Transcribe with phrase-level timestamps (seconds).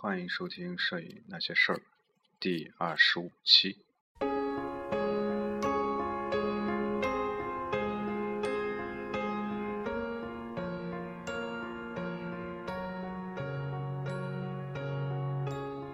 [0.00, 1.74] 欢迎收听《摄影那些事儿》
[2.38, 3.78] 第二十五期。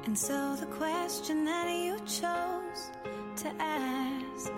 [0.05, 2.93] And so the question that you chose
[3.37, 4.53] to ask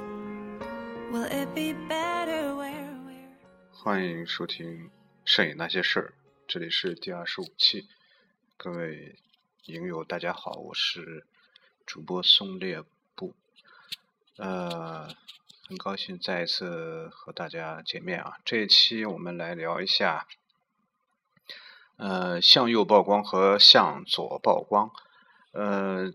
[1.13, 3.31] Will it be better where we're
[3.71, 4.87] 欢迎收听
[5.25, 6.09] 《摄影那些事儿》，
[6.49, 7.87] 这里是第二十五期。
[8.57, 9.15] 各位
[9.67, 11.25] 影友，大家好，我是
[11.87, 12.85] 主播松烈
[13.17, 13.35] 布。
[14.37, 15.09] 呃，
[15.67, 18.39] 很高兴再一次和大家见面啊！
[18.45, 20.29] 这一期我们来聊一下，
[21.97, 24.93] 呃，向右曝光和向左曝光。
[25.51, 26.13] 呃，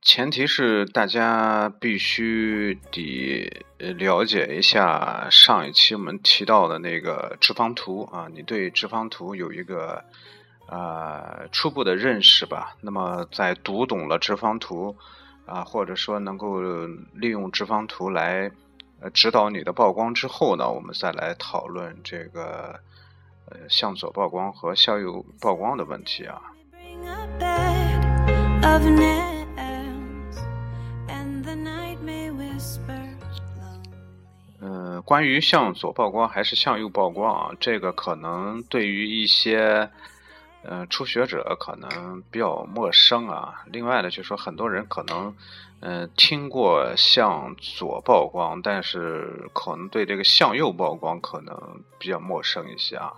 [0.00, 10.04] 前提是大家必须得了解一下上一期我们提到的那个直方图啊，你对直方图有一个
[10.66, 12.76] 呃初步的认识吧。
[12.80, 14.96] 那么在读懂了直方图
[15.46, 16.60] 啊，或者说能够
[17.12, 18.50] 利用直方图来
[19.00, 22.78] 呃指导你的曝光之后呢，我们再来讨论这个
[23.50, 26.40] 呃向左曝光和向右曝光的问题啊。
[35.04, 39.90] 关于向左曝光还是向右曝光啊，这个可能对于一些
[40.64, 43.62] 呃初学者可能比较陌生啊。
[43.66, 45.34] 另外呢，就是说很多人可能
[45.80, 53.12] 呃听过向左曝光，但是可能对这个向右曝光可能比较陌生一些啊。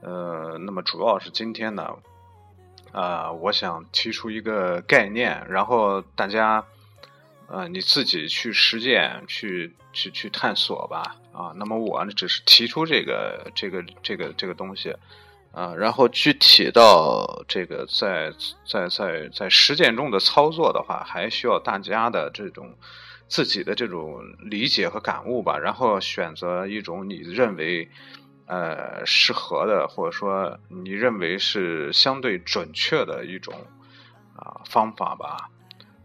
[0.00, 1.96] 呃，那么主要是今天呢，
[2.92, 6.64] 呃，我想提出一个概念，然后大家。
[7.50, 14.94] 呃，你自己去实践，去去去探索吧，啊，那么我呢，只是提出这个这个这个这个东西，
[15.52, 18.32] 啊，然后具体到这个在
[18.64, 22.74] 在在在实践中的操作的话，还需要大家的这种
[23.28, 27.88] 自己的这种理解和感悟吧，然后选择一种你认为
[28.46, 33.54] 呃适合的，或者说你认为是相对准确的一种
[34.36, 35.50] 啊方法吧。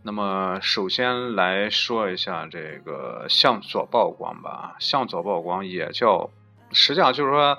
[0.06, 4.76] 那么，首先来说一下这个向左曝光吧。
[4.80, 6.30] 向左曝光也叫，
[6.74, 7.58] 实际上就是说，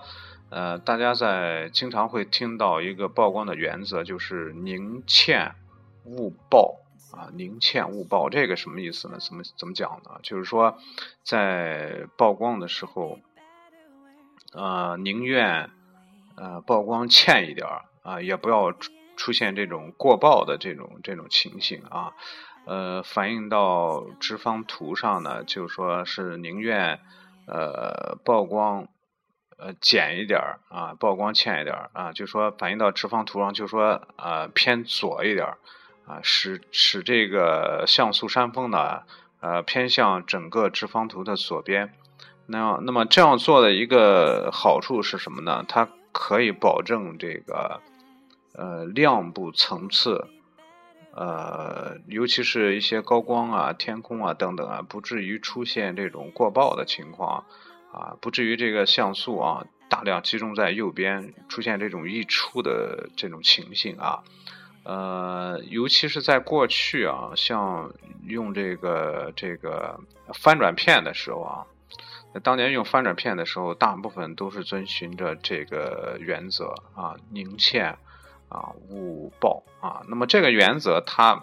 [0.55, 5.53] 呃，大家在经常会听到一个曝光的原则，就是宁欠
[6.05, 6.79] 勿曝
[7.11, 8.31] 啊，宁欠勿曝。
[8.31, 9.19] 这个什么意思呢？
[9.19, 10.13] 怎么怎么讲呢？
[10.23, 10.79] 就是说，
[11.25, 13.19] 在曝光的时候，
[14.53, 15.71] 呃，宁愿
[16.37, 18.73] 呃曝光欠一点儿啊，也不要
[19.17, 22.13] 出现这种过曝的这种这种情形啊，
[22.65, 27.01] 呃，反映到直方图上呢，就说是宁愿
[27.49, 28.87] 呃曝光
[29.59, 35.59] 呃减一点儿啊，曝光欠一点儿啊，就说反映到直方图上，就说呃偏左一点儿
[36.07, 39.03] 啊，使使这个像素山峰呢
[39.41, 41.95] 呃偏向整个直方图的左边。
[42.47, 45.65] 那那么这样做的一个好处是什么呢？
[45.69, 47.81] 它可以保证这个。
[48.57, 50.29] 呃，亮部层次，
[51.13, 57.47] 呃，尤其是一些高光啊、天空啊等等啊，不至于出现这种过曝的情况
[57.95, 64.25] 啊，不至于这个像素啊大量集中在右边，出现这种溢出的这种情形啊。
[64.83, 67.95] 呃，尤其是在过去啊，像
[68.27, 70.01] 用这个这个
[70.35, 71.67] 翻转片的时候啊，
[72.43, 77.97] 当年用翻转片的时候，大部分都是遵循着这个原则啊，宁欠。
[78.51, 80.03] 啊，勿爆啊。
[80.07, 81.43] 那么这个原则它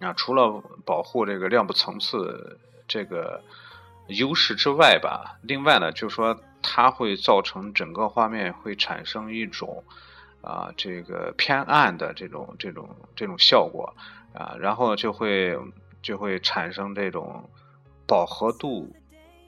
[0.00, 2.58] 啊，除了保护这个亮部层次
[2.88, 3.42] 这个
[4.08, 9.82] 优势之外吧，另外呢，就是说它会造成整个画面会产生一种
[10.42, 13.94] 啊这个偏暗的这种这种这种效果
[14.34, 15.58] 啊，然后就会
[16.02, 17.48] 就会产生这种
[18.06, 18.94] 饱和度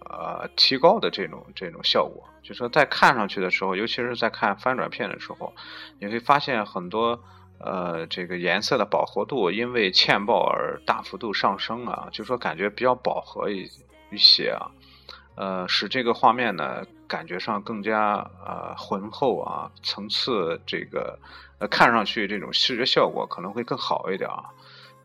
[0.08, 2.24] 呃提高的这种这种效果。
[2.42, 5.52] 就说在看上去的时候，尤其是在看翻转片的时候，
[5.98, 7.20] 你会发现很多
[7.58, 13.68] 呃这个颜色的饱和度因为欠曝而大幅度上升啊，就说感觉比较饱和一
[14.10, 14.70] 一些啊，
[15.34, 21.18] 呃使这个画面呢感觉上更加呃浑厚啊，层次这个
[21.58, 24.44] 呃看上去这种视觉效果可能会更好一点啊。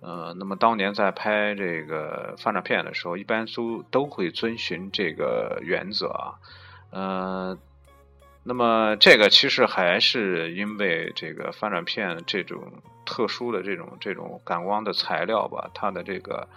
[0.02, 6.34] 呃，那么当年在拍这个翻转片的时候，一般都都会遵循这个原则啊。
[6.90, 7.58] 呃，
[8.44, 16.48] 那么这个其实还是因为这个翻转片这种特殊的这种这种感光的材料吧，它的这个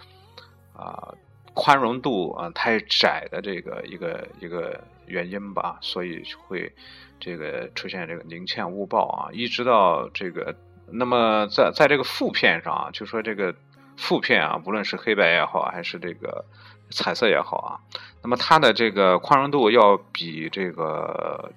[0.73, 1.13] 啊
[1.55, 6.71] 宽容度啊太窄的这个一个一个原因吧，所以会
[7.19, 10.53] 这个出现这个宁欠勿报啊，一直到这个
[10.91, 13.55] 那么在在这个负片上啊，就说这个
[13.97, 16.43] 负片啊，无论是黑白也好，还是这个
[16.91, 17.79] 彩色也好啊，
[18.21, 21.51] 那么它的这个宽容度要比这个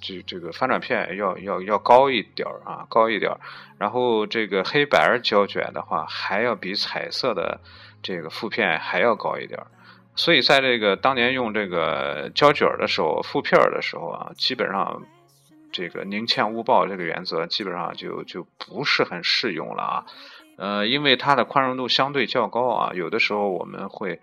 [0.00, 3.40] 这这个翻转片要要要高一点儿啊，高一点儿。
[3.78, 7.60] 然后这个黑白胶卷的话，还要比彩色的
[8.02, 9.66] 这个负片还要高一点儿。
[10.16, 15.02] 所以在这个当年用这个胶卷的时候，负片的时候啊，基本上
[15.72, 20.04] 这个宁欠勿爆这个原则基本上就就不是很适用了啊。
[20.58, 24.20] 呃，因为它的宽容度相对较高啊，有的时候我们会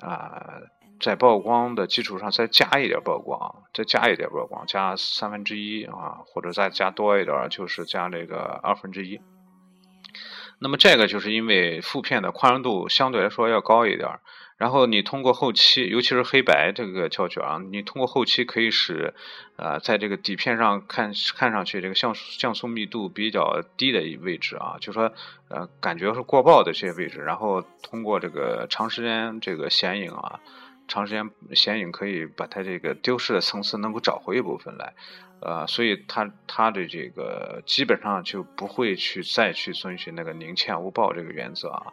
[0.00, 0.62] 啊
[1.00, 9.20] 在曝光的基础上再加一点曝光，再加一点曝光，加三分之一啊，或者再加多一点，就是加这个二分之一。
[10.60, 14.20] 那么这个就是因为负片的宽容度相对来说要高一点。
[14.56, 19.12] 然后你通过后期，尤其是黑白这个胶卷啊，你通过后期可以使，
[19.56, 25.12] 呃，在这个底片上看看上去这个像素像素密度比较低的位置啊，就说
[25.48, 30.38] 呃感觉是过曝的这些位置，然后通过这个长时间这个显影啊，
[30.86, 34.94] 长时间显影可以把它这个丢失的层次能够找回一部分来，
[35.40, 41.92] 呃，所以它它的这个基本上就不会去再去遵循那个宁欠勿报这个原则啊。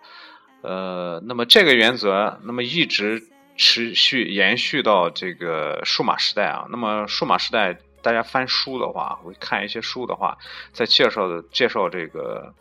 [0.62, 3.24] 呃，那么这个原则，那么一直
[3.58, 6.68] 持续延续到这个数码时代啊。
[6.70, 10.38] 那么数码时代，大家翻书的话，会看一些书的话，
[10.72, 12.54] 在介绍的介绍这个，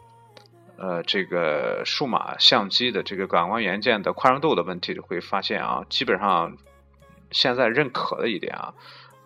[0.81, 6.57] 呃，这个数码相机的这个感光元件的宽容度的问题，就会发现啊，基本上
[7.31, 8.75] 现在认可的一点啊，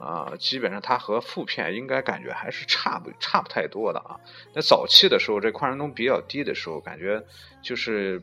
[0.01, 4.19] 啊，基本上它和负片应该感觉还是差不差不太多的啊。
[4.53, 7.25] 那早期的时候，这宽容度比较低的时候，感觉
[7.62, 8.21] 就是。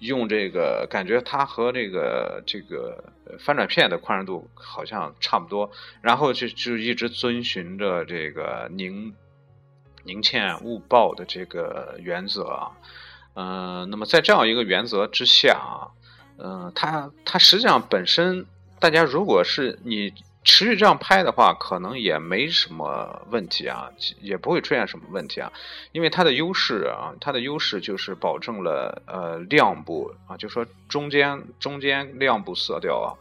[0.00, 5.70] 用这个感觉，它和这个这个翻转片的宽容度好像差不多，
[6.02, 9.14] 然后就就一直遵循着这个宁
[10.04, 12.70] 宁欠勿爆的这个原则啊，
[13.34, 15.90] 嗯，那么在这样一个原则之下啊，
[16.38, 18.46] 嗯，它它实际上本身，
[18.78, 20.12] 大家如果是你。
[20.46, 23.88] 持续这样拍的话，可能也没什么问题啊，
[24.20, 25.50] 也不会出现什么问题啊，
[25.92, 33.16] 因为它的优势啊，它的优势就是保证了呃亮部啊，就说中间中间亮部色调啊，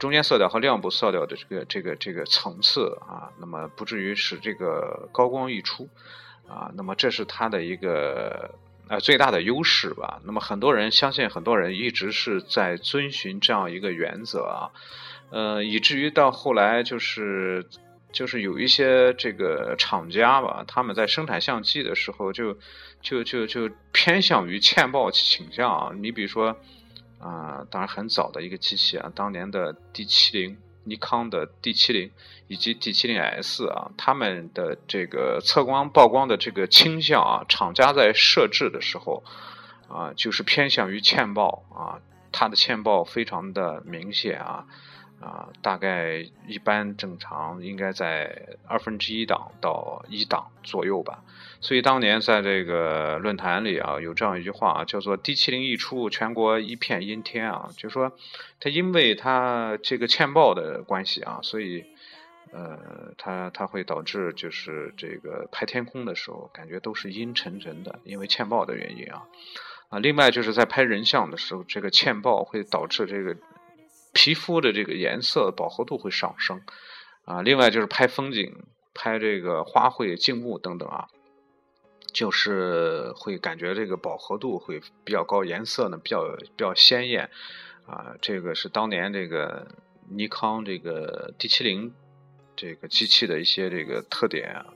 [0.00, 5.88] 中间色调和亮部色调的这个这个这个层次啊，那么不至于使这个高光溢出
[6.48, 8.54] 啊，那么这是它的一个
[8.88, 10.20] 呃最大的优势吧。
[10.24, 14.72] 那么很多人相信，很多人一直是在遵循这样一个原则啊。
[15.30, 17.66] 呃，以至于到后来就是，
[18.10, 22.56] 就是有一些这个厂家吧，他们在生产相机的时候，就
[23.02, 25.92] 就就就偏向于欠曝倾向啊。
[25.94, 26.56] 你比如说，
[27.20, 32.10] 啊，当然很早的一个机器啊，当年的 D 七零，尼康的 D 七零
[32.48, 39.22] 以及 D 七零 S 啊，他们的这个测光曝光的这个倾向啊，厂家在设置的时候
[39.88, 42.00] 啊，就是偏向于欠曝啊，
[42.32, 44.66] 它的欠曝非常的明显啊。
[45.20, 51.22] 啊，大概一般正常应该在二分之一档到一档左右吧。
[51.60, 58.12] 所以当年在这个论坛里啊，有这样一句话啊叫做 “D 七零一出，全国一片阴天”啊，就说
[58.58, 61.84] 它因为它这个欠曝的关系啊，所以
[62.52, 69.22] 呃，它它会导致就是这个拍天空的时候感觉都是阴沉沉的，因为欠曝的原因啊
[69.90, 69.98] 啊。
[69.98, 73.36] 另外就是在拍人像的时候，这个欠曝会导致这个。
[74.12, 76.60] 皮肤的这个颜色饱和度会上升，
[77.24, 78.52] 啊，另外就是拍风景、
[78.92, 81.06] 拍这个花卉、静物等等啊，
[82.12, 87.30] 就是会感觉这个饱和度会比较高，颜色呢比较比较鲜艳，
[87.86, 89.66] 啊，这个是当年这个
[90.08, 91.92] 尼康这个 D 七零
[92.56, 94.66] 这个机器的一些这个特点啊。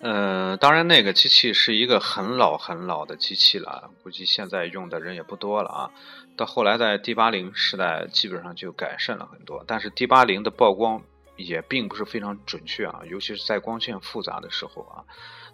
[0.00, 5.90] 呃，当然，那个机器是一个很老很老的机器了，估计现在用的人也不多了啊。
[6.36, 11.02] 到后来在 D 八零时代，基本上就改善了很多，但是 D 八零的曝光
[11.34, 15.02] 也并不是非常准确啊，尤其是在光线复杂的时候啊。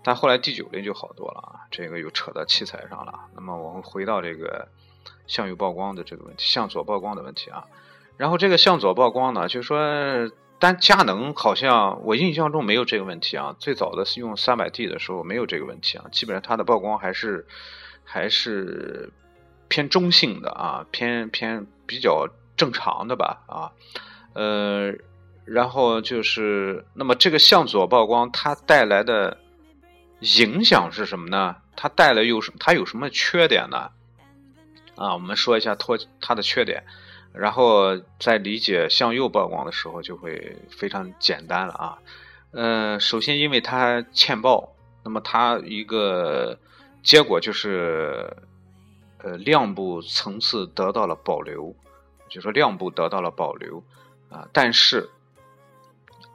[0.03, 3.19] 但后来 D 九零就好多了啊，这个又扯到器材上了。
[3.35, 4.69] 那么我们回到这个
[5.27, 7.65] 向右曝光的这个问题，向左曝光的问题啊。
[8.19, 10.31] 然后这个向左曝光呢，就是说。
[10.65, 17.47] 但佳能好像我印象中没有这个问题啊，最早的是用三百 D 的时候没有这个问题啊，基本上它的曝光还是
[18.03, 19.13] 还是
[19.69, 23.73] 偏中性的啊，偏偏比较正常的吧啊，
[24.33, 24.95] 呃，
[25.45, 29.37] 然后就是那么这个向左曝光它带来的
[30.21, 31.57] 影响是什么呢？
[31.77, 33.91] 它带来有什它有什么缺点呢？
[34.97, 36.85] 啊，我们说一下脱它的缺点，
[37.35, 41.99] 然后在理解向右曝光的时候就会非常简单了啊。
[42.53, 46.57] 呃，首先因为它欠曝，那么它一个
[47.03, 48.37] 结果就是
[49.19, 51.75] 呃亮部层次得到了保留，
[52.29, 53.83] 就说亮部得到了保留
[54.31, 55.11] 啊，但是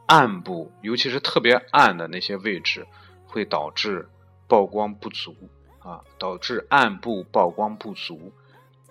[0.06, 2.86] 暗部尤其是特别暗的那些位置
[3.26, 4.10] 会导致
[4.50, 5.34] 曝光不足
[5.80, 8.34] 啊，导致暗部曝光不足。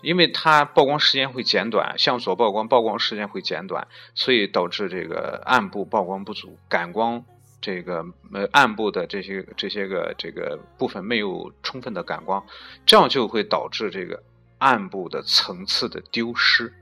[0.00, 7.25] 因为它曝光时间会减短，向左曝光曝光时间会减短，所以导致这个暗部曝光不足，感光
[7.61, 12.47] 这个呃暗部的这些这些个这个部分没有充分的感光，
[12.87, 14.23] 这样就会导致这个
[14.59, 16.73] 暗部的层次的丢失，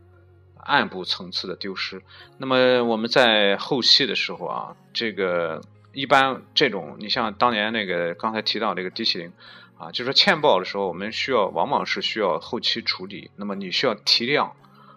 [0.57, 2.03] 暗部层次的丢失。
[2.37, 5.63] 那么我们在后期的时候啊，这个
[5.95, 9.33] 一般这种你像当年那个刚才提到这个 D 七零。
[9.79, 13.31] 啊，就是说欠曝的时候，我们需要往往是需要后期处理。
[13.37, 14.57] 那么你需要提亮，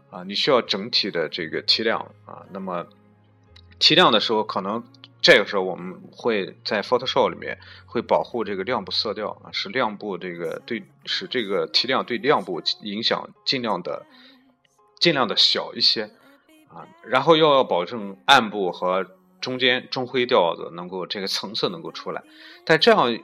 [0.09, 2.45] 啊，你需要整体的这个提亮啊。
[2.53, 2.87] 那么
[3.77, 4.81] 提亮的时候，可能
[5.21, 14.05] 这个时候我们会在 Photoshop 里面会保护这个亮部色调啊，使亮部这个对使这个提亮对亮部影响尽量的
[14.97, 16.03] 尽量的小一些
[16.69, 16.87] 啊。
[17.03, 19.05] 然后又要保证暗部和
[19.41, 22.23] 中间中灰调子能够这个层次能够出来，
[22.63, 23.19] 但这样。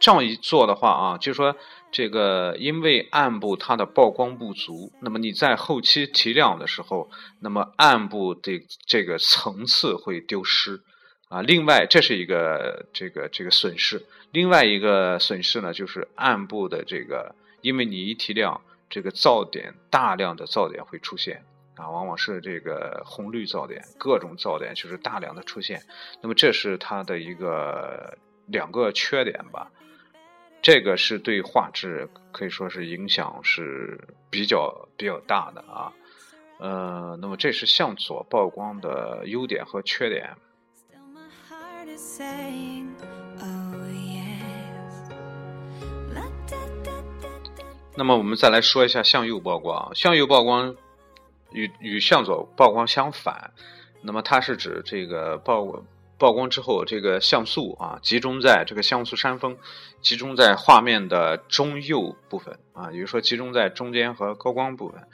[0.00, 1.54] 这样一做的话啊，就是说
[1.92, 10.80] 这个因为暗部它的曝光不足，那么你在后期提亮的时候，那么暗部的这个层次会丢失
[11.28, 11.42] 啊。
[11.42, 14.02] 另外，这是一个这个这个损失。
[14.32, 25.82] 另外一个损失呢，就是暗部的这个，因为你一提亮，这个噪点大量的噪点会出现啊，往往是这个红绿噪点，各种噪点就是大量的出现。
[26.22, 28.16] 那么这是它的一个
[28.46, 29.70] 两个缺点吧。
[30.62, 33.98] 这个是对画质可以说是影响是
[34.28, 35.90] 比较比较大的啊，
[36.58, 40.36] 呃，那么这是向左曝光的优点和缺点。
[47.96, 50.76] 那么我们再来说一下向右曝光，向右曝光
[51.52, 53.52] 与与向左曝光相反，
[54.02, 55.82] 那么它是指这个曝。
[56.20, 59.56] 曝光之后，这个像素啊，集中在这个像素山峰，
[60.02, 65.08] 集中在画面的中右部分啊，也就是说集中在中间和高光部分。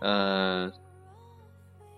[0.00, 0.70] 嗯，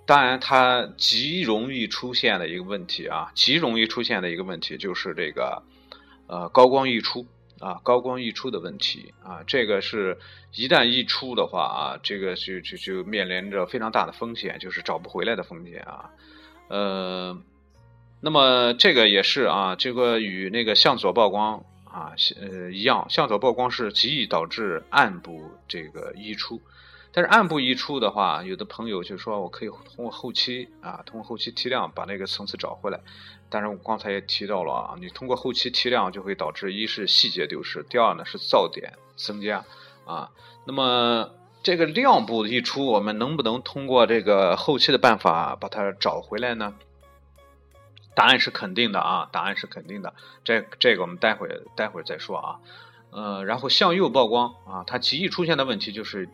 [0.06, 5.64] 当然它极容易出现的一个问题啊，极容易出现的一个问题就是这个
[6.28, 7.26] 呃高光溢出
[7.58, 10.16] 啊，高光溢出的问题啊，这个是
[10.54, 16.10] 一旦溢出的话啊，这个就就就面临着非常大的风险，就是找不回来的风险啊，
[16.68, 17.42] 呃。
[18.24, 26.62] 那么这个也是啊，这个与那个向左曝光啊，呃一样，向左曝光是极易导致暗部这个溢出。
[27.12, 33.00] 但是暗部溢出的话，有的朋友就说我可以通过后期啊，通过后期提亮把那个层次找回来。
[33.50, 39.64] 但是我刚才也提到了啊，你通过后期提亮就会导致一是细节丢失，第二呢是噪点增加
[40.06, 40.30] 啊。
[40.64, 41.28] 那么
[41.64, 46.72] 这个亮部溢出，我们能不能通过这个后期的办法把它找回来呢？
[48.14, 50.12] 答案是肯定的啊，答案是肯定的。
[50.44, 52.60] 这这个我们待会待会再说啊。
[53.10, 56.28] 呃，然后向右曝光啊，它极易出现的问题就是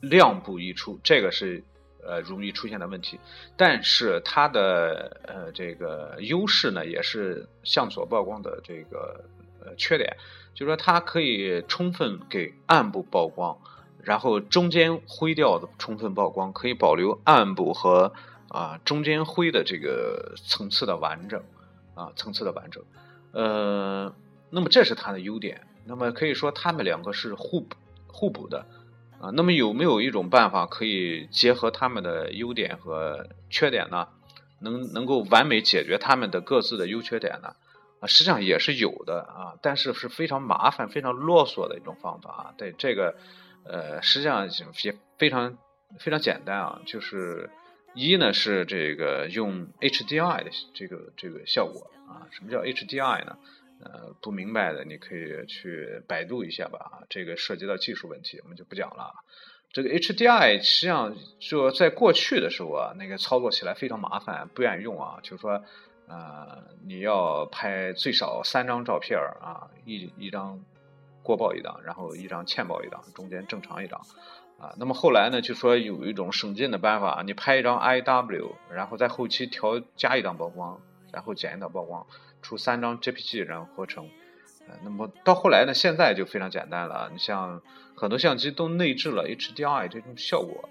[0.00, 1.62] 亮部溢出，这个是
[2.04, 3.18] 呃容易出现的问题。
[3.56, 9.24] 但是它的呃这个优势呢，也是向左曝光的这个
[9.64, 10.16] 呃缺点，
[10.54, 13.58] 就是说它可以充分给暗部曝光，
[14.02, 18.12] 然后中间灰调的充分曝光，可以保留暗部和。
[18.48, 21.42] 啊，中间灰的这个层次的完整，
[21.94, 22.82] 啊，层次的完整，
[23.32, 24.14] 呃，
[24.48, 25.66] 那么这是它的优点。
[25.84, 27.76] 那么可以说，它们两个是互补
[28.06, 28.66] 互补的，
[29.20, 34.08] 啊，那么有没有一种办法可以结合它们的优点和缺点呢？
[34.60, 37.54] 能能够完美解决它们的各自的优缺点呢？
[38.00, 42.54] 啊，实际上也是有的啊，但是是非常麻烦、非常啰嗦的一种方法啊。
[42.56, 43.14] 对这个，
[43.64, 44.48] 呃，实际上
[44.84, 45.58] 也非常
[45.98, 47.50] 非常简单啊，就是。
[47.94, 53.38] 一呢是这个用 HDI 的这个这个效果啊，什么叫 HDI 呢？
[53.80, 59.14] 呃，不明白的你可以去百度一下吧，这个涉及到技术问题，我们就不讲了。
[59.72, 65.62] 这个 HDI 实际上就在过去的时候啊，那个操作起来非常麻烦，不愿意用啊，就是说
[66.08, 70.58] 呃，你要拍最少三张照片啊，一一张
[71.22, 74.00] 过曝一档，然后一张欠曝一档，中间正常一张。
[74.58, 80.80] 啊，那么后来呢，就说有一种省劲的办法，你拍一张 I W，然后在后期调加一档曝光，
[81.12, 82.04] 然后减一档曝光，
[82.42, 84.10] 出三张 J P G 然后合成，
[84.82, 87.08] 那么到后来呢，现在就非常简单了。
[87.12, 87.62] 你像
[87.94, 90.68] 很多相机都内置了 HDR 这种效果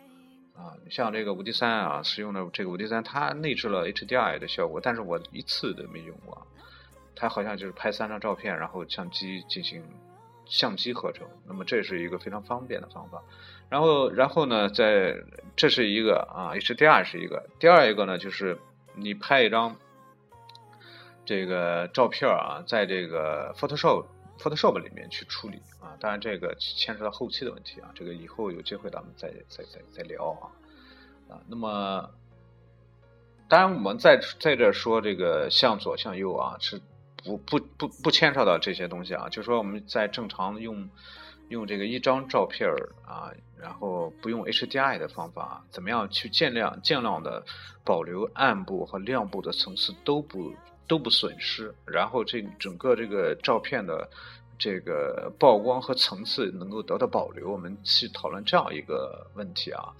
[0.53, 6.45] 啊，你像这个五 D 三啊，使用的这个五 D 三，它内置了 HDR 的效果，但是我一次都没用过。
[7.15, 9.81] 它好像就是拍三张照片，然后相机进行
[10.45, 13.23] 相机合成，那么这是一个非常方便的方法。
[13.69, 15.15] 然后，然后呢，在
[15.55, 18.57] 这是一个啊，HDR 是一个，第二一个呢，就是
[18.95, 19.75] 你拍一张
[21.25, 24.05] 这个照片啊，在这个 Photoshop
[24.39, 30.47] Photoshop 里面去处理啊，当然这个牵扯到后期的问题啊，这个以后有机会咱们再再再再聊啊。
[31.29, 32.09] 啊，那么
[33.49, 36.81] 当然我们在在这说这个向左向右啊是。
[37.25, 40.89] 不不不不牵扯到这些东西啊，就说我们在正常用
[41.49, 47.43] 用这个一张照片儿啊，然后不用 HDR 的方法，怎么样去尽量尽量的
[47.83, 50.53] 保留暗部和亮部的层次都不
[50.87, 54.09] 都不损失，然后这整个这个照片的
[54.57, 59.93] 这个曝光和层次能够得到保留，我们去讨论这样一个问题啊，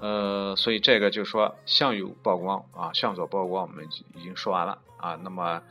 [0.00, 5.62] 呃，所以这个就是说向右曝光啊，向左曝光我们已经说完了啊，那么。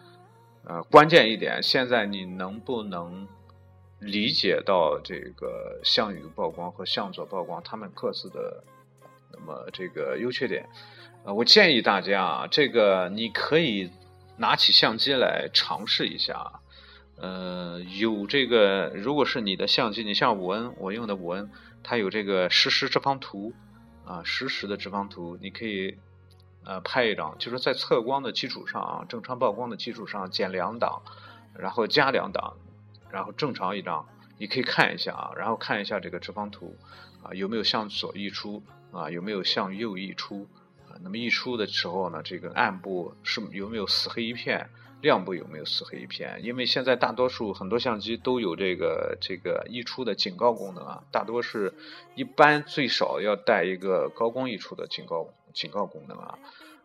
[0.64, 3.28] 呃，关键一点，现在你能不能
[4.02, 8.62] 理解到这个向右曝光和向左曝光它们各自的
[9.32, 10.68] 那么这个优缺点？
[11.24, 13.90] 呃，我建议大家啊，这个你可以
[14.36, 16.60] 拿起相机来尝试一下。
[17.16, 21.50] 呃，有这个，如果是你的相机，你像五 N，我用的五 N，
[21.82, 23.54] 它有这个实时直方图
[24.06, 25.98] 啊，实时的直方图，你可以。
[26.64, 31.02] 呃，拍一张，就是在测光的基础上啊，正常曝光的基础上减两档，
[31.56, 32.56] 然后加两档，
[33.12, 36.76] 然后正常一张，你可以看一下啊，然后看一下这个直方图
[37.24, 40.48] 啊，有没有向左溢出啊，有没有向右溢出
[40.88, 40.98] 啊？
[41.02, 44.70] 那么溢出的时候呢，这个暗部是有没有死黑一片，
[45.02, 46.40] 亮部有没有死黑一片？
[46.44, 51.74] 因为现在大多数很多相机都有这个这个溢出的警告功能啊，大多是
[52.16, 55.30] 一般最少要带一个高光溢出的警告。
[55.54, 56.40] 警告功能啊，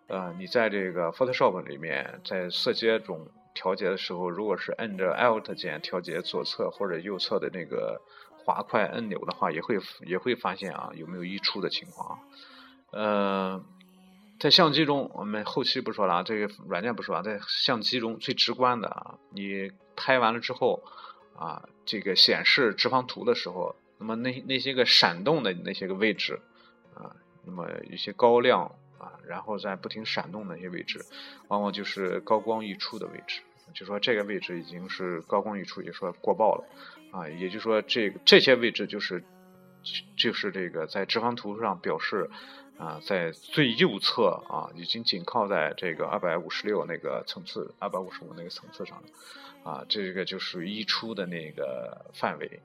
[0.09, 8.03] 呃，你在这个 Photoshop 里面，在色阶中调节的时候，如果是摁着 Alt 键调节左侧或者右侧的那个
[8.45, 12.21] 滑块按钮的话，也会也会发现啊有没有溢出的情况。
[12.93, 13.65] 呃，
[14.39, 20.85] 在相机中，我们后期不说了啊，这个软件不说啊，在相机中最直观的啊，你拍完了之后
[21.35, 26.39] 啊，这个显示直方图的时候，那么那那些个闪动的那些个位置
[26.95, 27.17] 啊。
[27.49, 31.05] 那么一些高亮啊，然后在不停闪动的一些位置，
[31.49, 33.43] 往往就是高光溢出的位置。
[33.75, 36.65] 就说这个位置已经是高光溢出，也说过曝了
[37.11, 37.29] 啊。
[37.29, 39.25] 也就是说，这这些位置就是
[40.17, 42.31] 就是这个在直方图上表示
[42.79, 49.85] 啊，在最右侧啊，已经紧靠在这个二百五十六那个层次，二百五十五那个层次上了啊。
[49.89, 52.61] 这个就属于溢出的那个范围。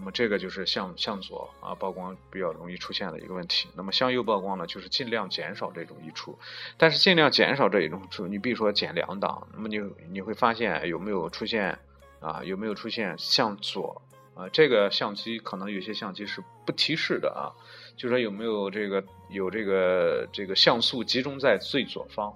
[0.00, 3.68] 那么这个就是向向左啊曝光比较容易出现的一个问题。
[3.76, 6.38] 那么向右曝光呢，就是尽量减少这种溢出，
[6.78, 9.78] 但是尽量减少这一种出，你比如说减两档，那么你
[10.10, 11.78] 你会发现有没有出现
[12.18, 14.00] 啊有没有出现向左
[14.34, 14.48] 啊？
[14.48, 17.52] 这个相机可能有些相机是不提示的啊，
[17.94, 22.34] 就说有没有这个有这个这个像素集中在最左方，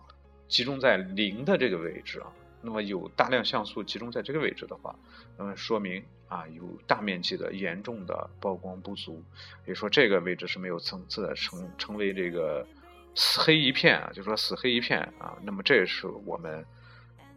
[0.48, 2.26] 集中在零的这个位置啊。
[2.60, 4.94] 那么有大量像素集中在这个位置的话，
[5.36, 6.02] 那么说明
[6.34, 9.22] 啊有大面积的严重的曝光不足，
[9.66, 12.66] 也说这个位置是没有层次的，成成为这个
[13.14, 16.66] 死黑一片啊，就说死黑一片啊，那么这是我们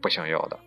[0.02, 0.60] 不想要的。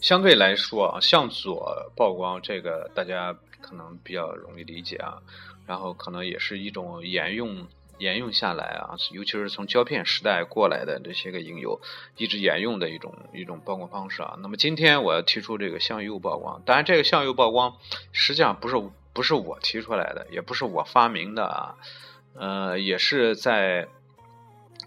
[0.00, 5.20] 相对来说啊，向左曝光这个大家可能比较容易理解啊。
[5.66, 7.66] 然后可能也是一种沿用
[7.98, 11.80] 沿用下来啊，尤其是从胶片时代过来的这些个影友
[12.16, 14.36] 一直沿用的一种一种曝光方式啊。
[14.40, 17.76] 那么今天我要提出这个向右曝光，当然这个向右曝光
[18.12, 18.76] 实际上不是
[19.12, 21.76] 不是我提出来的，也不是我发明的啊，
[22.34, 23.88] 呃，也是在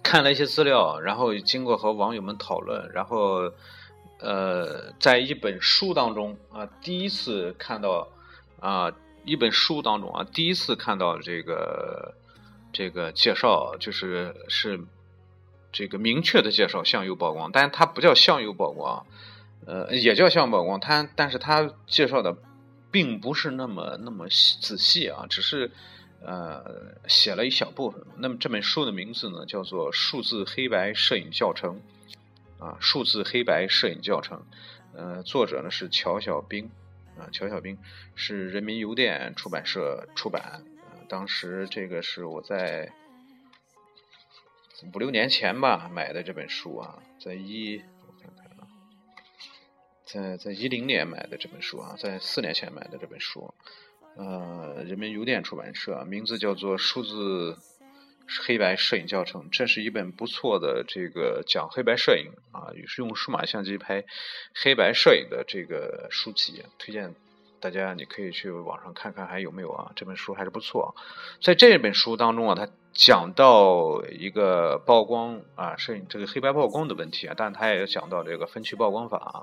[0.04, 3.52] 看了一些资料，然后经过和网友们讨论，然后
[4.20, 8.08] 呃，在一本书当中啊，第一次看到
[8.60, 8.92] 啊。
[9.26, 12.14] 一本书当中啊，第一次看到这个
[12.78, 14.80] 这个介绍，就是是
[15.72, 19.08] 这个明确的介绍向右曝光，但是它不叫向右曝光，
[19.66, 22.38] 呃，也叫向曝光，它但是它介绍的
[22.92, 24.28] 并不是那么那么
[24.62, 25.72] 仔细啊，只是
[26.24, 26.64] 呃
[27.08, 28.00] 写了一小部分。
[28.18, 31.82] 那么这本书的名字呢，叫做《数字黑白摄影教程》
[32.64, 34.38] 啊，《数字黑白摄影教程》，
[34.96, 36.70] 呃，作者呢是乔小兵。
[37.18, 37.76] 啊，乔小兵
[38.14, 40.62] 是人民邮电出版社出版。
[41.10, 42.92] 当时这个是我在
[44.94, 48.68] 五六年前吧买的这本书啊，在一我看看啊，
[50.06, 53.54] 在在一零年买的这本书啊，在四年前买的这本书，
[54.16, 57.58] 呃，人民邮电出版社，名字叫做《数字
[58.46, 64.04] 黑白摄影教程》，这是一本不错的这个讲黑白摄影啊，也是用数码相机拍
[64.54, 67.16] 黑白摄影的这个书籍，推荐。
[67.60, 69.92] 大家你可以去网上看看还有没有啊？
[69.96, 70.96] 这本书还是不错。
[71.42, 79.36] 在这本书当中啊，他讲到一个曝光啊，摄影这个黑白曝光的问题啊，但他也讲到这个分区曝光法啊。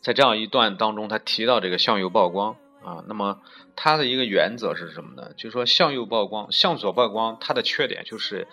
[0.00, 3.40] 在这样一段当中，他提到这个向右曝光啊，那么
[3.74, 5.32] 它的一个原则是什么呢？
[5.36, 8.46] 就是说向右曝光、向左曝光，它的缺点就是，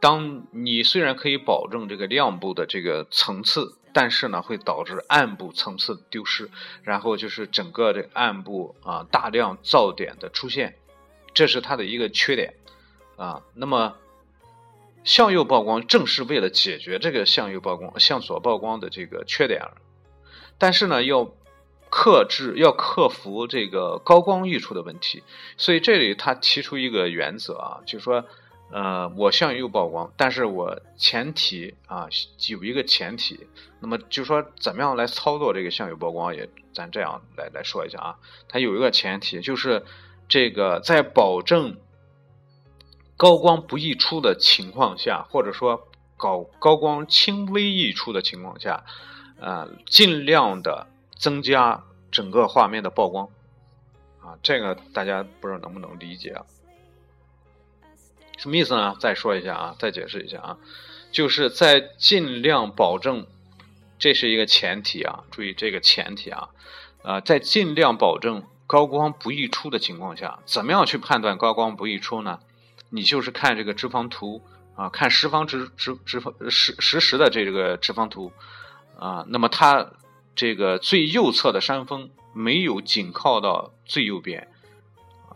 [0.00, 3.78] 当你虽然可以保证这个亮部的这个层次。
[3.94, 6.50] 但是呢，会导致暗部层次丢失，
[6.82, 10.74] 然后就是整个这暗部啊大量噪点的出现，
[11.32, 12.54] 这是它的一个缺点
[13.16, 13.42] 啊。
[13.54, 13.96] 那么
[15.04, 19.62] 向右曝光正是为了解决这个向右曝光、向左曝光的这个缺点，
[20.58, 21.32] 但是呢，要
[21.88, 25.22] 克制、要克服这个高光溢出的问题，
[25.56, 28.26] 所以这里他提出一个原则啊，就是说。
[28.70, 32.08] 呃，我向右曝光，但是我前提啊
[32.48, 33.46] 有一个前提，
[33.78, 39.84] 那么就说怎么样来操作这个向右曝光，也咱这样来来说一下啊，它有一个前提，就是
[40.26, 41.76] 这个在保证
[43.16, 48.82] 高光不溢出的情况下，或者说高高光轻微溢出的情况下，
[49.38, 53.28] 啊，尽量的增加整个画面的曝光，
[54.20, 56.44] 啊，这个大家不知道能不能理解啊？
[58.36, 58.96] 什么意思呢？
[58.98, 60.58] 再说一下啊，再解释一下啊，
[61.12, 63.26] 就是在尽量保证，
[63.98, 66.48] 这是一个前提啊，注意这个前提啊，
[67.02, 72.40] 呃，在尽量保证高光不溢出的情况下，怎么样去判断高光不溢出呢？
[72.90, 74.42] 你就是看这个直方图
[74.76, 78.32] 啊，看十方直直直方实实时的这个直方图
[78.98, 79.92] 啊，那么它
[80.34, 84.48] 这个最右侧的山峰没有紧靠到最右边。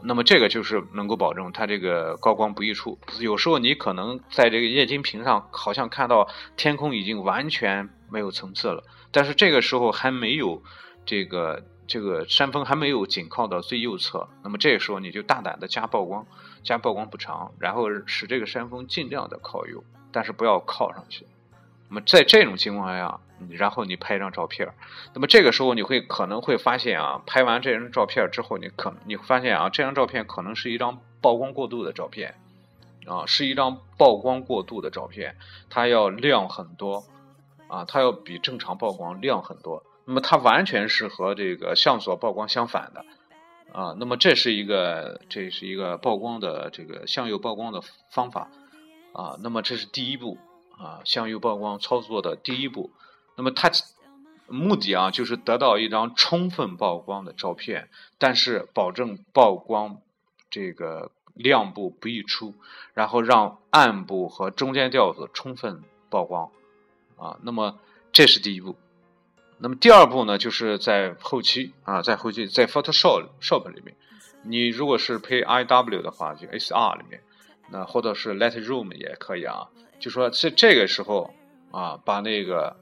[0.03, 2.99] 那么这个就是能够保证它这个高光不溢出。
[3.21, 10.63] 有时候你可能在这个液晶屏上好像看到天空已经完全没有层次了，但是这个时候还没有
[11.05, 14.29] 这个这个山峰还没有紧靠到最右侧。
[14.45, 16.27] 那么这个时候你就大胆的加曝光，
[16.63, 19.83] 加曝光补偿，然后使这个山峰尽量的靠右，
[20.13, 21.27] 但是不要靠上去。
[21.88, 23.20] 那么在这种情况下。
[23.51, 24.68] 然后你拍一张照片，
[25.14, 32.35] 那么这个时候你会可能会发现啊，拍完这张照片之后，你可你发现啊，这张照片可能是一张曝光过度的照片，
[33.07, 35.37] 啊，是一张曝光过度的照片，
[35.70, 37.05] 它要亮很多，
[37.68, 43.05] 啊，它要比正常曝光亮很多，那么它完全是和这个向左曝光相反的，
[43.72, 48.51] 啊，那么这是一个这是一个曝光的这个向右曝光的方法，
[49.12, 50.38] 啊，那么这是第一步
[50.79, 52.93] 啊，向右曝光操作的第一步。
[53.37, 53.71] 那么它
[54.47, 60.01] 目的啊，就是得到一张充分曝光的照片，但是保证曝光
[60.51, 62.55] 这个亮部不溢出，
[62.95, 66.51] 然后让暗部和中间调子充分曝光
[67.17, 67.38] 啊。
[67.43, 67.79] 那么
[68.12, 68.77] 这是第一步。
[69.59, 73.97] 那么第二步呢，就是在后期啊，在后期在 Photoshop Shop 里面，
[74.45, 77.23] 你如果是配 IW 的话，就 SR 里面，
[77.71, 79.69] 那或者是 Lightroom 也可以啊。
[79.99, 81.35] 就说这这个时候
[81.71, 82.77] 啊，把那个。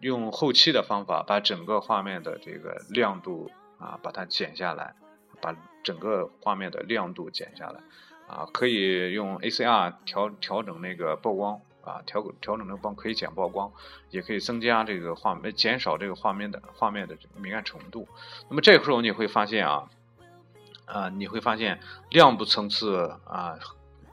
[0.00, 4.94] 用后期的方法把整个画面的这个亮度啊，把它减下来，
[5.42, 5.54] 把
[5.84, 7.80] 整个画面的亮度减下来，
[8.26, 13.70] 啊，可以用 ACR 调调整那个曝光啊，调调整那个光可以减曝光，
[14.08, 18.08] 也可以增加这个画面，减少这个画面的画面的明暗程度。
[18.48, 19.90] 那么这个时候你会发现啊，
[20.86, 21.78] 啊，你会发现
[22.08, 23.58] 亮部层次啊，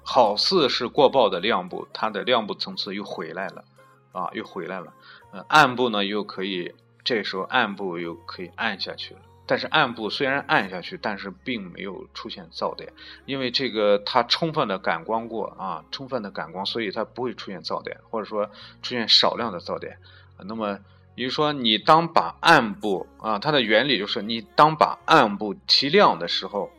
[0.09, 3.65] 好似是过曝的亮部，它的亮部层次又回来了，
[4.13, 4.93] 啊，又回来了。
[5.33, 9.19] 呃，暗部呢又可以，这时候暗部又可以暗下去了。
[9.45, 12.93] 但是暗部虽然暗下去，但是并没有出现噪点，
[13.25, 18.45] 因为这个它充分的感光过啊，充分的感光，所以它不会出现噪点，或者说
[18.81, 19.97] 出现少量的噪点。
[20.39, 20.79] 那么，
[21.15, 26.71] 比如说你当把暗部啊，它的原理就是你当把暗部提亮的时候，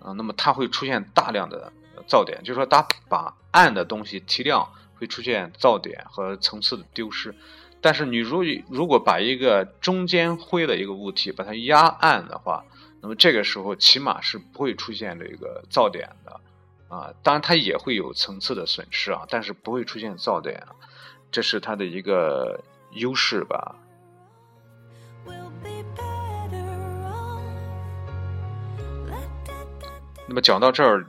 [0.00, 1.72] 啊，那么它会出现大量的
[2.08, 7.34] 噪点，就是说它把暗的东西提亮，会出现噪点和层次的丢失。
[7.80, 12.64] 但是你如如果把一个中间灰的一个物体把它压暗的话，
[13.00, 16.40] 那么这个时候起码是不会出现这个噪点的，
[16.88, 20.64] 啊，当然它也会有层次的损失啊，但是不会出现噪点，
[21.32, 22.60] 这是它的一个
[22.92, 23.74] 优势吧。
[30.28, 31.04] 那么讲到这儿，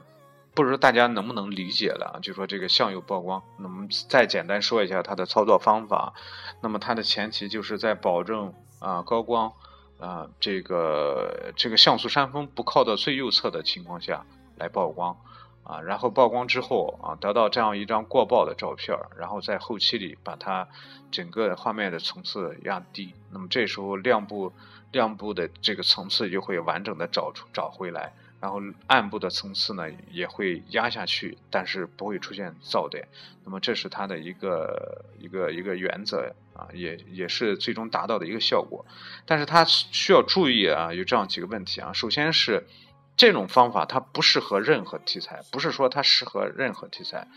[0.53, 2.19] 不知道大家能不能理解了？
[2.21, 6.13] 就说这个向右曝光，那么再简单说一下它的操作方法。
[6.61, 9.51] 那么它的前提就是在保证啊高光
[9.99, 14.25] 啊这个这个像素山峰不靠到最右侧的情况下
[14.57, 15.17] 来曝光
[15.63, 20.67] 啊，然后曝光之后啊得到这样一张过曝的照片，然后在后期里把它
[21.09, 24.53] 整个画面的层次压低，那么这时候亮部
[24.91, 28.13] 亮部的这个层次就会完整的找出找回来。
[28.43, 33.07] 然后暗部的层次呢也会压下去，但是不会出现噪点。
[33.45, 38.85] 那么这是它的一个一个一个原则啊，也也是最终达到的一个效果。
[39.25, 41.93] 但是它需要注意啊，有这样几个问题啊。
[41.93, 42.67] 首先是
[43.15, 47.29] 这种方法它不适合任何题材，不是说它适合任何题材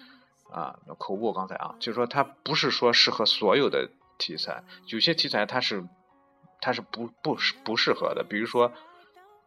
[0.51, 0.81] 啊。
[0.99, 5.85] 口误刚才啊，就是说它不是说适合所有的题材，有些题材它是
[6.61, 8.73] 它是不不不适合的，比如说。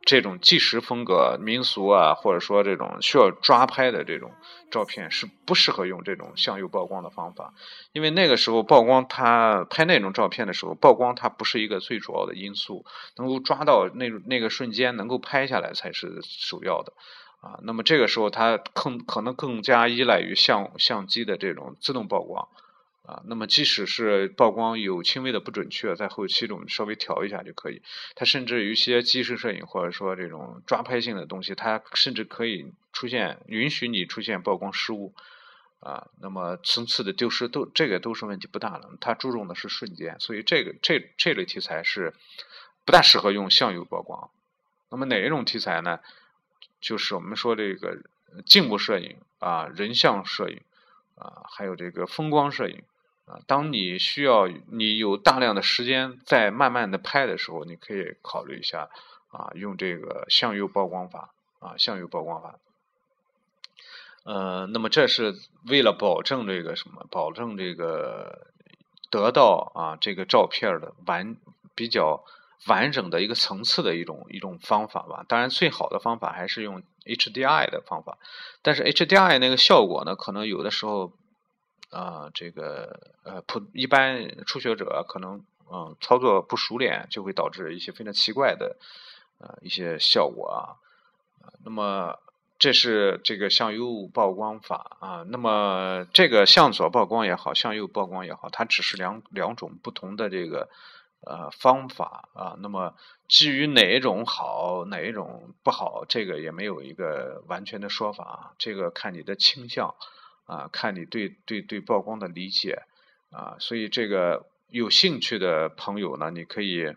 [0.05, 4.31] 这种纪实风格、民俗啊，或者说这种需要抓拍的这种
[4.71, 7.53] 照片，是不适合用这种向右曝光的方法，
[7.91, 12.85] 因为那个时候曝光，它拍那种照片的时候，曝光它不是一个最主要的因素，
[13.17, 16.93] 能够抓到那那个瞬间能够拍下来才是首要的
[17.41, 17.59] 啊。
[17.63, 22.47] 那么这个时候，它更可能更加依赖于相相机的这种自动曝光。
[23.10, 27.82] 啊，那么即使是曝光有轻微的不准确，在后期中稍微调一下就可以。
[28.13, 35.15] 它甚至有一些即时摄影或者说这种抓拍性的东西，它甚至可以出现允许你出现曝光失误
[35.80, 36.08] 啊。
[36.22, 38.88] 那么层次的丢失都这个都是问题不大的。
[39.02, 42.13] 它注重的是瞬间，所以这个这这类题材是
[42.86, 44.30] 不大适合用向右曝光。
[44.91, 46.00] 那么哪一种题材呢？
[46.80, 48.04] 就是我们说这个
[48.45, 50.62] 静物摄影啊，人像摄影
[51.15, 52.84] 啊，还有这个风光摄影。
[53.29, 58.89] 啊，当你需要你有大量的时间在慢慢的拍的时候，你可以考虑一下
[59.29, 62.55] 啊，用这个向右曝光法啊，向右曝光法。
[64.23, 65.35] 呃，那么这是
[65.67, 67.05] 为了保证这个什么？
[67.11, 68.47] 保证这个
[69.11, 71.37] 得到啊这个照片的完
[71.75, 72.23] 比较
[72.65, 75.23] 完整的一个层次的一种一种方法吧。
[75.27, 78.17] 当然，最好的方法还是用 HDI 的方法，
[78.63, 81.13] 但是 HDI 那个效果呢，可能有的时候。
[81.91, 88.78] 啊，这个呃，普一般初学者可能嗯操作不熟练，就会导致一些非常奇怪的
[89.39, 90.78] 呃一些效果啊。
[91.65, 92.19] 那么
[92.60, 95.25] 这是这个向右曝光法啊。
[95.30, 100.69] 那么这个向左曝光也好，向右曝光也好，它只是两两种不同的这个
[101.21, 102.56] 呃方法啊。
[102.60, 102.93] 那么
[103.28, 109.95] 至于哪一种好，哪一种不好，这个也没有一个完全的说法啊，这个看你的倾向。
[110.49, 112.81] 啊，看你对对对曝光的理解
[113.29, 116.95] 啊，所以这个有兴趣的朋友呢，你可以，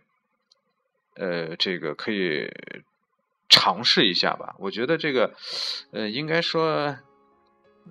[1.17, 2.51] 呃，这个可以
[3.51, 4.57] 尝试一下吧。
[4.59, 5.35] 我觉得这个，
[5.91, 6.97] 呃，应该说，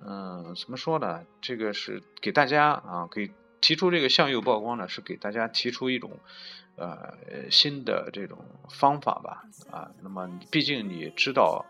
[0.04, 1.24] 嗯，怎么说呢？
[1.40, 6.18] 这个是给大家啊，给提出这个向右曝光呢，是给大家提出一种
[6.74, 7.14] 呃
[7.52, 9.44] 新的这种方法吧。
[9.70, 11.64] 啊，那么毕竟你知道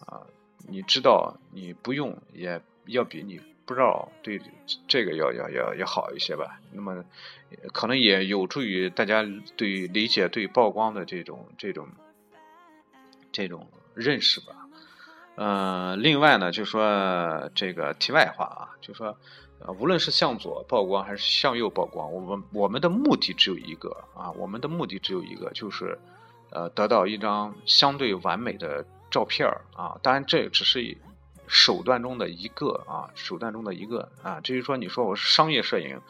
[0.00, 0.28] 啊，
[0.68, 2.60] 你知道你不用也。
[2.88, 4.40] 要比你不知道对
[4.86, 7.04] 这个要要要要好一些吧，那么
[7.72, 9.22] 可能也有助于大家
[9.56, 11.86] 对理解对曝光的这种这种
[13.30, 14.68] 这种认识吧。
[15.36, 19.16] 嗯，另外呢，就说这个题外话啊，就说
[19.78, 25.98] 无论是向左曝光还是向右曝光，我们我们的目的只有一个啊，我们的目的只有一个，就是
[26.50, 29.46] 呃得到一张相对完美的照片
[29.76, 29.98] 啊。
[30.02, 30.96] 当然，这只是。
[31.48, 34.40] 手段中的一个啊，手段中的一个啊。
[34.40, 36.00] 至于说你说我是商业摄影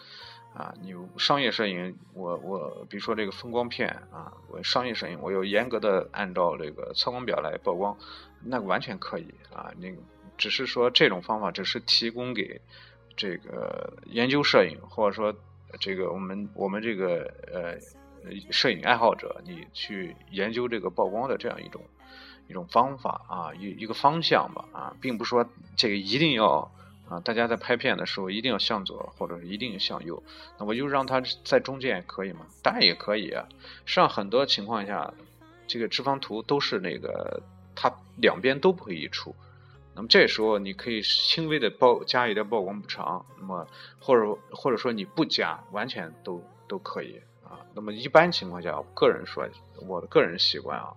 [0.55, 7.97] 啊，你商业摄影，我我比如说这个风光片啊，我商业摄影，我要严格的按照这个测光表来曝光，
[8.43, 9.73] 那完全可以啊。
[9.79, 9.97] 那个
[10.37, 12.61] 只是说这种方法只是提供给
[13.17, 15.35] 这个研究摄影或者说
[15.79, 17.79] 这个我们我们这个呃
[18.51, 21.81] 摄影爱好者，你去研究这个曝光的这样一种。
[22.49, 26.71] 一种方法啊，一一个方向吧啊，并不是说这个一定要
[27.09, 30.23] 啊，大家在拍片的时候一定要向左或者一定向右，
[30.59, 32.47] 那我就让它在中间也可以嘛？
[32.63, 33.47] 当然也可以啊。
[33.85, 35.13] 实际上很多情况下，
[35.67, 37.43] 这个直方图都是那个
[37.75, 39.35] 它两边都不会溢出，
[39.95, 43.67] 那么这时候你可以轻微的曝加一点曝光补偿，那么
[43.99, 47.61] 或者或者说你不加，完全都都可以啊。
[47.75, 49.47] 那么一般情况下，个人说
[49.87, 50.93] 我的个人习惯啊。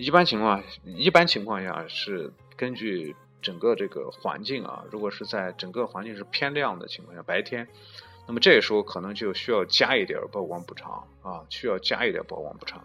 [0.00, 7.68] 一般情况，一般情况下是根据整个这个环境啊，如果是在整个环境是偏亮的情况下，白天，
[8.26, 12.82] 那么这个时候可能就需要加一点曝光补偿啊，需要加一点曝光补偿。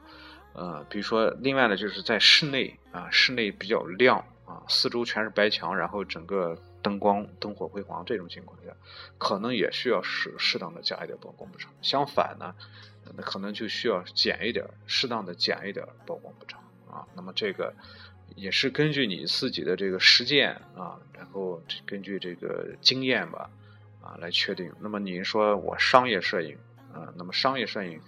[0.52, 8.76] 呃，比如说，另外呢，就是在室内啊，室内比较亮啊，四周全是白墙，然后整个灯光灯火辉煌这种情况下，
[9.18, 11.72] 可能也需要适适当的加一点曝光补偿。
[11.82, 12.54] 相反呢，
[13.16, 16.62] 那可能就需要减一点，适当的减一点曝光补偿
[16.96, 17.06] 啊。
[17.16, 17.74] 那么这个
[18.36, 23.50] 也是根据你自己的这个实践啊，然后根据这个经验吧
[24.02, 24.72] 啊来确定。
[24.80, 26.58] 那么您说我商业摄影
[26.94, 28.00] 啊，那么商业摄影。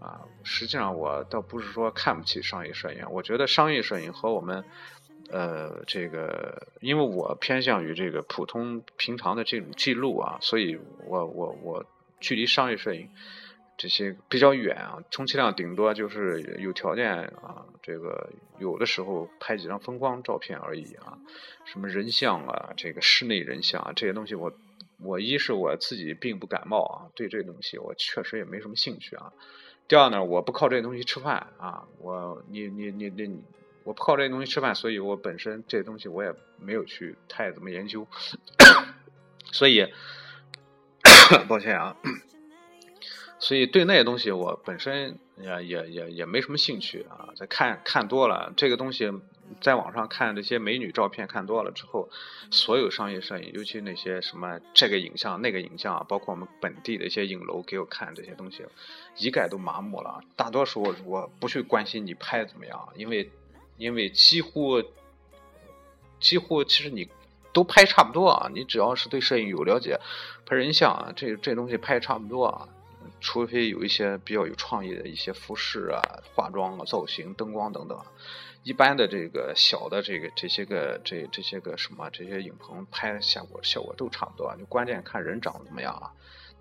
[0.00, 4.64] 啊，实际上我倒不是说看不起商业摄影，我觉得商业摄影和我们，
[5.28, 11.84] 呃，这个，因为我偏向于这个普通平常的这种记录啊，所以我我我
[12.18, 13.10] 距离商业摄影
[13.80, 17.10] 这些比较远啊，充其量顶多就是有条件
[17.42, 21.16] 啊，这个有的时候拍几张风光照片而已啊，
[21.64, 24.52] 什么人像啊，这个室内人像啊这些东西，我
[24.98, 29.32] 我一是我自己并不感冒啊，对这东西我确实也没什么兴趣啊。
[29.88, 33.42] 第二呢，我不靠这些东西吃饭啊，我你你你你，
[33.84, 38.06] 我不靠这些东西吃饭，所以我本身这些东西我也没有去太怎么研究，
[39.52, 39.90] 所以
[41.48, 41.96] 抱歉啊，
[43.40, 47.30] 所以对那些东西我本身也也也也没什么兴趣啊。
[47.34, 49.10] 在看看多了这个东西。
[49.60, 52.08] 在网上看这些美女照片看多了之后，
[52.52, 58.64] 所有商业摄影，尤其那些什么这个影像那个影像，包括我们本地的一些影楼给我看这些东西，
[59.16, 60.20] 一概都麻木了。
[60.36, 63.28] 大多数我不去关心你拍怎么样，因为
[63.76, 64.80] 因为几乎
[66.20, 67.08] 几乎其实你
[67.52, 68.48] 都拍差不多啊。
[68.54, 69.98] 你只要是对摄影有了解，
[70.46, 72.68] 拍人像啊，这这东西拍差不多啊。
[73.20, 76.00] 除非有一些比较有创意的一些服饰啊、
[76.34, 77.98] 化妆啊、造型、灯光等等。
[78.62, 86.12] 一般的这个小的这个这些个这这些个什么这些影棚拍的效果效果都差不多，就关键看人长得怎么样啊。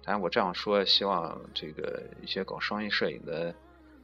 [0.03, 3.53] 当然我这样说，希望这个一些搞商业摄影的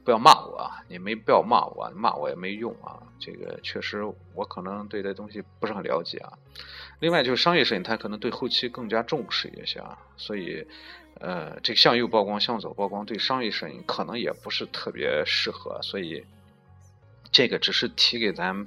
[0.04, 3.00] 不要骂我啊，你没必要骂我，骂我也没用啊。
[3.18, 6.36] 这个确实我可能对这东西不是很了解啊。
[7.00, 10.66] 另外就是商业摄影，它可能对后期更加重视一些啊，所以
[11.20, 16.24] 呃，这个向右曝光、向左曝光对商业摄影可能也不是特别适合，所以。
[17.32, 18.66] 这个只是提给咱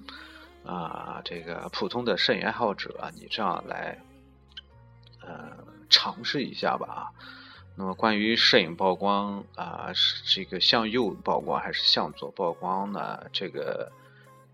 [0.64, 3.98] 啊，这个普通的摄影爱好者，你这样来
[5.22, 5.58] 呃
[5.90, 7.02] 尝试一下吧啊。
[7.76, 13.26] 那么关于摄影曝光啊，是这个向右曝光还是向左曝光呢？
[13.32, 13.92] 这个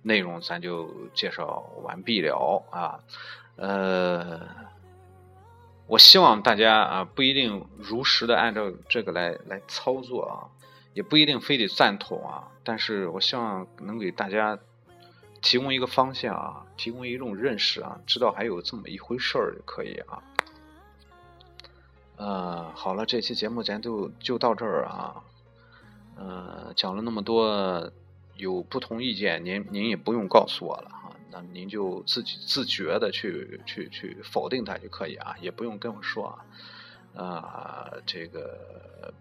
[0.03, 3.03] 内容咱就介绍完毕了啊。
[3.55, 4.41] 呃，
[5.87, 10.51] 我希望大家啊不一定如实的按照这个来来操作啊。
[10.95, 14.57] 也不一定非得赞同啊，但是我希望能给大家
[15.41, 20.23] 提供一个方向啊，提供一种认识啊，知道还有这么一回事儿就可以啊。
[22.15, 25.21] 呃，好了，这期节目咱就就到这儿啊。
[26.15, 27.91] 呃，讲了那么多，
[28.37, 30.91] 有不同意见，您您也不用告诉我了，
[31.31, 37.23] 那您就自己自觉的去去去否定它就可以啊，也不用跟我说啊。
[37.23, 39.13] 啊，这个。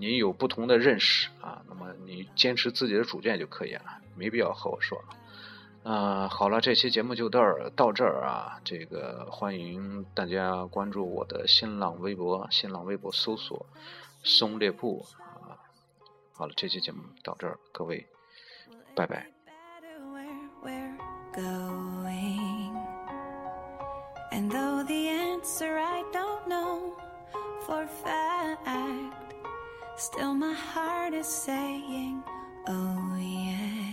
[0.00, 3.84] 您有不同的认识啊，那么你坚持自己的主见就可以了，
[4.16, 5.00] 没必要和我说。
[5.84, 13.64] 啊，好了，这期节目就到儿到这儿啊，这个欢迎大家关注我的新浪微博，新浪微博搜索
[14.24, 15.54] “松猎布”啊。
[16.32, 18.08] 好了，这期节目到这儿，各位，
[18.96, 19.35] 拜拜。
[21.36, 22.76] going.
[24.32, 26.94] And though the answer I don't know
[27.66, 29.24] for fact,
[29.96, 32.22] still my heart is saying,
[32.66, 33.85] oh yeah.